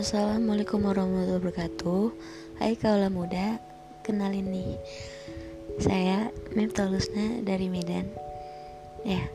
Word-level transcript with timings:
Assalamualaikum 0.00 0.80
warahmatullahi 0.88 1.36
wabarakatuh. 1.36 2.04
Hai 2.56 2.72
kaula 2.72 3.12
muda 3.12 3.60
Kenalin 4.00 4.48
nih. 4.48 4.80
Saya 5.76 6.32
Mifta 6.56 6.88
Lusna 6.88 7.44
dari 7.44 7.68
Medan. 7.68 8.08
Ya. 9.04 9.28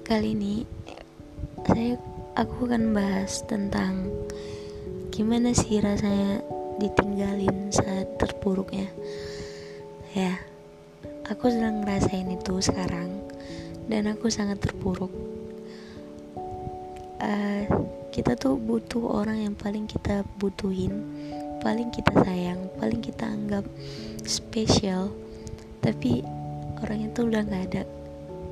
Kali 0.00 0.32
ini 0.32 0.64
Saya 1.60 2.00
Aku 2.40 2.64
akan 2.72 2.96
bahas 2.96 3.44
tentang 3.44 4.08
Gimana 5.12 5.52
sih 5.52 5.84
rasanya 5.84 6.40
Ditinggalin 6.80 7.68
saat 7.68 8.16
terpuruknya. 8.16 8.88
Ya. 10.16 10.40
Aku 11.28 11.52
sedang 11.52 11.84
ngerasain 11.84 12.32
itu 12.32 12.64
sekarang 12.64 13.12
Dan 13.92 14.08
aku 14.08 14.32
sangat 14.32 14.56
terpuruk. 14.64 15.12
Uh, 17.20 17.97
kita 18.18 18.34
tuh 18.34 18.58
butuh 18.58 19.22
orang 19.22 19.46
yang 19.46 19.54
paling 19.54 19.86
kita 19.86 20.26
butuhin 20.42 21.06
paling 21.62 21.86
kita 21.94 22.10
sayang 22.26 22.66
paling 22.74 22.98
kita 22.98 23.30
anggap 23.30 23.62
spesial. 24.26 25.14
Tapi 25.78 26.26
orang 26.82 27.06
itu 27.06 27.30
udah 27.30 27.46
nggak 27.46 27.64
ada 27.70 27.82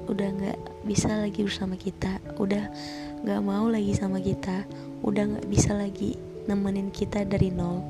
udah 0.07 0.29
nggak 0.39 0.59
bisa 0.87 1.11
lagi 1.19 1.43
bersama 1.43 1.75
kita 1.75 2.23
udah 2.39 2.71
nggak 3.27 3.43
mau 3.43 3.67
lagi 3.67 3.91
sama 3.91 4.23
kita 4.23 4.63
udah 5.03 5.35
nggak 5.35 5.47
bisa 5.51 5.75
lagi 5.75 6.15
nemenin 6.47 6.95
kita 6.95 7.27
dari 7.27 7.51
nol. 7.51 7.83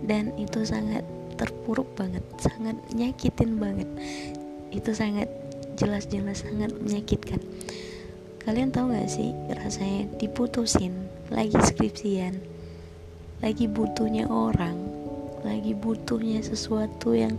Dan 0.00 0.32
itu 0.40 0.64
sangat 0.64 1.04
terpuruk 1.36 1.92
banget 1.92 2.24
sangat 2.40 2.80
nyakitin 2.96 3.60
banget. 3.60 3.88
Itu 4.72 4.96
sangat 4.96 5.28
jelas-jelas 5.76 6.44
sangat 6.48 6.72
menyakitkan 6.80 7.40
Kalian 8.42 8.74
tahu 8.74 8.90
gak 8.90 9.06
sih 9.06 9.30
rasanya 9.54 10.10
diputusin 10.18 10.90
lagi 11.30 11.54
skripsian, 11.54 12.42
lagi 13.38 13.70
butuhnya 13.70 14.26
orang, 14.26 14.74
lagi 15.46 15.78
butuhnya 15.78 16.42
sesuatu 16.42 17.14
yang 17.14 17.38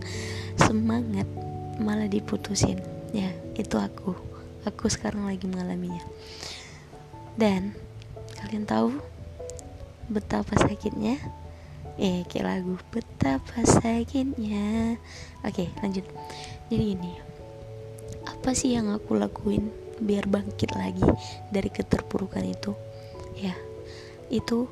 semangat 0.55 1.27
malah 1.75 2.07
diputusin. 2.07 2.79
Ya, 3.11 3.35
itu 3.59 3.75
aku. 3.75 4.15
Aku 4.63 4.87
sekarang 4.87 5.27
lagi 5.27 5.43
mengalaminya. 5.43 5.99
Dan 7.35 7.75
kalian 8.39 8.63
tahu 8.63 8.95
betapa 10.07 10.55
sakitnya? 10.55 11.19
Eh, 11.99 12.23
kayak 12.31 12.47
lagu 12.47 12.79
betapa 12.95 13.59
sakitnya. 13.67 14.95
Oke, 15.43 15.67
lanjut. 15.83 16.07
Jadi 16.71 16.95
ini 16.95 17.11
apa 18.23 18.55
sih 18.55 18.71
yang 18.71 18.87
aku 18.87 19.19
lakuin 19.19 19.82
biar 20.03 20.27
bangkit 20.27 20.75
lagi 20.75 21.07
dari 21.49 21.71
keterpurukan 21.71 22.43
itu. 22.43 22.75
Ya 23.39 23.55
itu 24.29 24.67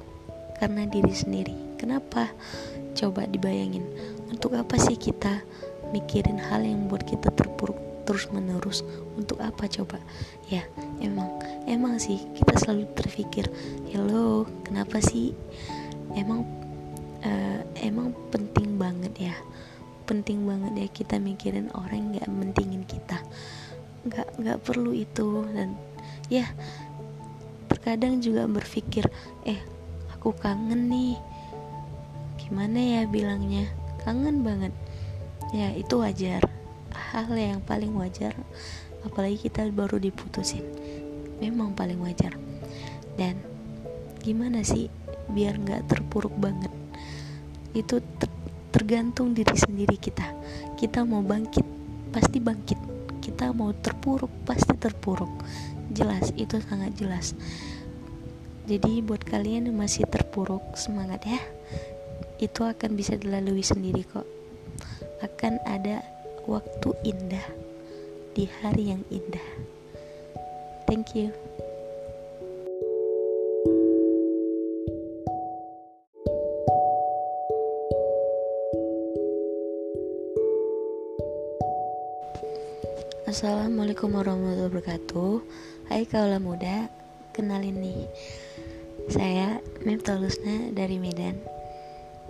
karena 0.59 0.85
diri 0.85 1.13
sendiri. 1.15 1.55
Kenapa? 1.79 2.29
Coba 2.93 3.25
dibayangin 3.25 3.87
untuk 4.29 4.53
apa 4.53 4.77
sih 4.77 4.99
kita 4.99 5.41
mikirin 5.95 6.37
hal 6.37 6.61
yang 6.61 6.85
buat 6.91 7.01
kita 7.07 7.33
terpuruk 7.33 7.79
terus 8.05 8.27
menerus 8.29 8.83
untuk 9.15 9.39
apa 9.41 9.65
coba? 9.65 9.97
Ya 10.51 10.67
emang 10.99 11.31
emang 11.65 11.97
sih 11.97 12.19
kita 12.37 12.59
selalu 12.61 12.85
terpikir 12.93 13.47
hello 13.89 14.45
kenapa 14.67 14.99
sih? 15.01 15.33
Emang 16.13 16.43
uh, 17.23 17.61
emang 17.79 18.13
penting 18.29 18.75
banget 18.75 19.31
ya. 19.31 19.35
Penting 20.05 20.43
banget 20.43 20.73
ya 20.75 20.87
kita 20.91 21.15
mikirin 21.17 21.71
orang 21.71 22.11
nggak 22.11 22.27
mentingin 22.27 22.83
kita 22.83 23.23
nggak 24.07 24.27
nggak 24.41 24.59
perlu 24.63 24.91
itu. 24.95 25.45
Dan 25.51 25.77
ya 26.31 26.47
terkadang 27.67 28.21
juga 28.21 28.45
berpikir 28.45 29.07
eh 29.47 29.59
aku 30.13 30.33
kangen 30.37 30.89
nih. 30.89 31.17
Gimana 32.41 32.79
ya 32.79 33.01
bilangnya? 33.07 33.69
Kangen 34.01 34.41
banget. 34.45 34.73
Ya 35.51 35.73
itu 35.75 35.99
wajar. 35.99 36.45
Hal 36.91 37.35
yang 37.35 37.59
paling 37.63 37.91
wajar 37.95 38.31
apalagi 39.01 39.49
kita 39.49 39.65
baru 39.73 39.97
diputusin 39.97 40.63
memang 41.41 41.73
paling 41.73 41.97
wajar. 41.99 42.37
Dan 43.17 43.41
gimana 44.21 44.61
sih 44.61 44.87
biar 45.33 45.57
nggak 45.57 45.89
terpuruk 45.89 46.31
banget? 46.37 46.69
Itu 47.73 47.99
ter 48.21 48.29
tergantung 48.71 49.35
diri 49.35 49.57
sendiri 49.57 49.97
kita. 49.99 50.31
Kita 50.79 51.03
mau 51.03 51.19
bangkit 51.25 51.65
pasti 52.13 52.39
bangkit 52.39 52.90
kita 53.21 53.53
mau 53.53 53.71
terpuruk 53.71 54.33
pasti 54.43 54.73
terpuruk. 54.75 55.29
Jelas 55.93 56.33
itu 56.35 56.57
sangat 56.65 56.97
jelas. 56.97 57.37
Jadi 58.65 59.05
buat 59.05 59.21
kalian 59.21 59.69
yang 59.69 59.77
masih 59.77 60.09
terpuruk 60.09 60.61
semangat 60.73 61.21
ya. 61.29 61.41
Itu 62.41 62.65
akan 62.65 62.97
bisa 62.97 63.15
dilalui 63.15 63.61
sendiri 63.61 64.01
kok. 64.09 64.25
Akan 65.21 65.61
ada 65.69 66.01
waktu 66.49 66.89
indah 67.05 67.45
di 68.33 68.49
hari 68.59 68.97
yang 68.97 69.03
indah. 69.13 69.47
Thank 70.89 71.13
you 71.13 71.60
Assalamualaikum 83.31 84.11
warahmatullahi 84.11 84.67
wabarakatuh. 84.67 85.33
Hai 85.87 86.03
kaula 86.03 86.35
muda 86.35 86.91
Kenalin 87.31 87.79
nih. 87.79 88.03
Saya 89.07 89.63
Lusna 90.19 90.67
dari 90.75 90.99
Medan. 90.99 91.39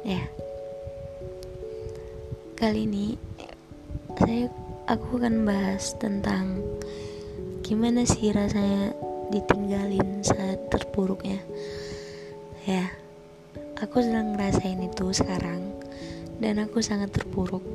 Ya. 0.06 0.30
Kali 2.54 2.86
ini 2.86 3.18
Saya 4.14 4.54
Aku 4.86 5.18
akan 5.18 5.42
bahas 5.42 5.98
tentang 5.98 6.62
Gimana 7.66 8.06
sih 8.06 8.30
rasanya 8.30 8.94
Ditinggalin 9.34 10.22
saat 10.22 10.70
terpuruknya. 10.70 11.42
Ya. 12.70 12.94
Aku 13.82 14.06
sedang 14.06 14.38
ngerasain 14.38 14.78
itu 14.86 15.10
sekarang 15.18 15.66
Dan 16.38 16.62
aku 16.62 16.78
sangat 16.86 17.10
terpuruk. 17.10 17.66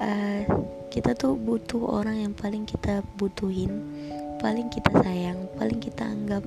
Uh, 0.00 0.77
kita 0.88 1.12
tuh 1.12 1.36
butuh 1.36 1.84
orang 2.00 2.24
yang 2.24 2.32
paling 2.32 2.64
kita 2.64 3.04
butuhin 3.20 3.84
paling 4.38 4.70
kita 4.70 4.94
sayang 5.02 5.50
paling 5.58 5.82
kita 5.82 6.06
anggap 6.06 6.46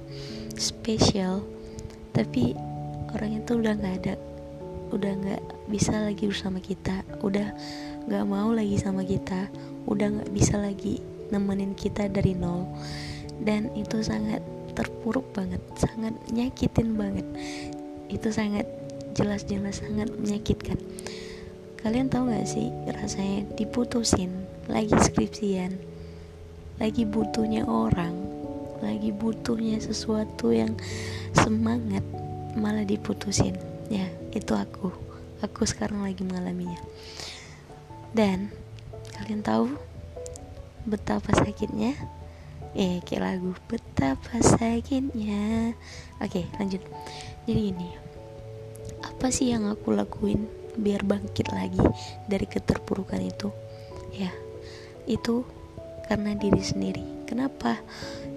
spesial. 0.55 1.43
Tapi 2.11 2.55
orang 3.15 3.43
itu 3.43 3.59
udah 3.59 3.73
nggak 3.75 3.95
ada 4.03 4.15
udah 4.91 5.11
nggak 5.23 5.43
bisa 5.71 5.95
lagi 5.95 6.27
bersama 6.27 6.59
kita 6.59 7.03
udah 7.23 7.55
nggak 8.07 8.25
mau 8.27 8.51
lagi 8.51 8.75
sama 8.75 9.07
kita 9.07 9.47
udah 9.87 10.07
nggak 10.19 10.31
bisa 10.35 10.59
lagi 10.59 10.99
nemenin 11.31 11.75
kita 11.75 12.07
dari 12.07 12.35
nol. 12.35 12.67
Dan 13.41 13.71
itu 13.75 14.03
sangat 14.03 14.43
terpuruk 14.75 15.27
banget 15.35 15.59
sangat 15.75 16.15
nyakitin 16.31 16.95
banget. 16.95 17.27
Itu 18.07 18.31
sangat 18.31 18.67
jelas-jelas 19.11 19.83
sangat 19.83 20.07
menyakitkan 20.15 20.79
Kalian 21.81 22.13
tahu 22.13 22.29
gak 22.29 22.45
sih 22.45 22.69
rasanya 22.93 23.49
diputusin 23.57 24.29
lagi 24.69 24.93
skripsian, 24.93 25.81
lagi 26.77 27.09
butuhnya 27.09 27.65
orang, 27.65 28.13
lagi 28.85 29.09
butuhnya 29.09 29.81
sesuatu 29.81 30.53
yang 30.53 30.77
semangat 31.33 32.05
malah 32.53 32.85
diputusin. 32.85 33.57
Ya, 33.89 34.05
itu 34.29 34.53
aku. 34.53 34.93
Aku 35.41 35.65
sekarang 35.65 36.05
lagi 36.05 36.21
mengalaminya. 36.21 36.77
Dan 38.13 38.53
kalian 39.17 39.41
tahu 39.41 39.73
betapa 40.85 41.33
sakitnya? 41.33 41.97
Eh, 42.77 43.01
kayak 43.03 43.25
lagu 43.25 43.57
betapa 43.65 44.37
sakitnya. 44.37 45.73
Oke, 46.21 46.45
lanjut. 46.61 46.85
Jadi 47.49 47.73
ini 47.73 47.89
apa 49.01 49.33
sih 49.33 49.49
yang 49.49 49.65
aku 49.65 49.97
lakuin 49.97 50.60
biar 50.77 51.03
bangkit 51.03 51.51
lagi 51.51 51.81
dari 52.27 52.45
keterpurukan 52.47 53.21
itu. 53.21 53.49
Ya 54.15 54.31
itu 55.09 55.43
karena 56.07 56.35
diri 56.37 56.61
sendiri. 56.61 57.03
Kenapa? 57.27 57.79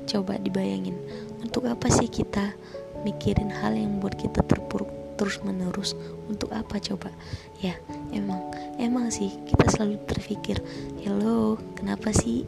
Coba 0.05 0.39
dibayangin 0.39 0.95
untuk 1.43 1.67
apa 1.67 1.91
sih 1.91 2.07
kita 2.07 2.55
mikirin 3.03 3.51
hal 3.51 3.75
yang 3.75 3.99
buat 3.99 4.15
kita 4.15 4.45
terpuruk 4.47 4.89
terus 5.15 5.39
menerus 5.43 5.95
untuk 6.31 6.51
apa 6.55 6.79
coba? 6.79 7.11
Ya 7.59 7.79
emang 8.15 8.51
emang 8.79 9.11
sih 9.11 9.35
kita 9.49 9.71
selalu 9.71 9.99
terpikir 10.07 10.61
hello 11.03 11.59
kenapa 11.75 12.15
sih? 12.15 12.47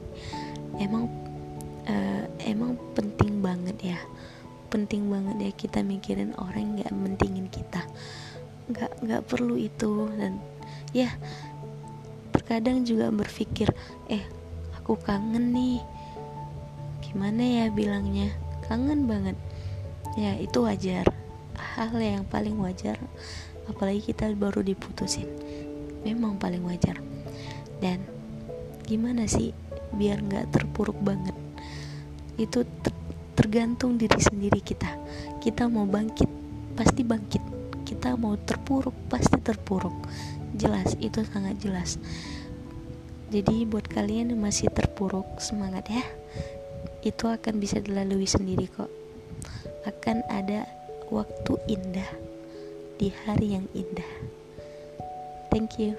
Emang 0.77 1.09
uh, 1.89 2.25
emang 2.45 2.77
penting 2.95 3.41
banget 3.41 3.97
ya 3.97 3.99
penting 4.67 5.07
banget 5.09 5.37
ya 5.41 5.51
kita 5.55 5.79
mikirin 5.81 6.35
orang 6.37 6.77
nggak 6.77 6.93
mentingin 6.93 7.47
kita 7.49 7.87
nggak 8.71 8.93
nggak 9.03 9.23
perlu 9.27 9.55
itu. 9.59 10.11
Dan 10.15 10.39
ya 10.95 11.11
terkadang 12.31 12.87
juga 12.87 13.11
berpikir 13.11 13.71
eh 14.11 14.23
aku 14.79 14.99
kangen 15.01 15.51
nih. 15.55 15.81
Gimana 17.03 17.43
ya 17.43 17.65
bilangnya? 17.71 18.31
Kangen 18.67 19.07
banget. 19.07 19.37
Ya 20.19 20.37
itu 20.39 20.63
wajar. 20.63 21.07
Hal 21.57 21.93
yang 22.01 22.25
paling 22.29 22.57
wajar 22.57 22.97
apalagi 23.67 24.15
kita 24.15 24.31
baru 24.39 24.63
diputusin 24.63 25.27
memang 26.07 26.39
paling 26.39 26.63
wajar. 26.63 27.03
Dan 27.83 28.01
gimana 28.87 29.27
sih 29.27 29.51
biar 29.93 30.23
nggak 30.23 30.55
terpuruk 30.55 30.97
banget? 31.03 31.35
Itu 32.39 32.63
ter 32.63 32.95
tergantung 33.37 34.01
diri 34.01 34.17
sendiri 34.17 34.63
kita. 34.65 34.89
Kita 35.43 35.69
mau 35.69 35.85
bangkit 35.85 36.31
pasti 36.79 37.05
bangkit 37.05 37.56
kita 37.87 38.19
mau 38.19 38.35
terpuruk 38.35 38.93
pasti 39.07 39.39
terpuruk. 39.39 39.95
Jelas 40.59 40.99
itu 40.99 41.23
sangat 41.23 41.63
jelas. 41.63 42.03
Jadi 43.31 43.63
buat 43.63 43.87
kalian 43.87 44.35
yang 44.35 44.43
masih 44.43 44.67
terpuruk 44.75 45.39
semangat 45.39 45.87
ya. 45.87 46.03
Itu 47.07 47.31
akan 47.31 47.63
bisa 47.63 47.79
dilalui 47.79 48.27
sendiri 48.27 48.67
kok. 48.67 48.91
Akan 49.87 50.27
ada 50.27 50.67
waktu 51.15 51.55
indah 51.71 52.11
di 52.99 53.15
hari 53.25 53.55
yang 53.55 53.67
indah. 53.71 54.11
Thank 55.55 55.79
you 55.79 55.95